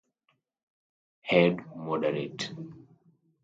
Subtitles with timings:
[1.21, 2.51] Head moderate.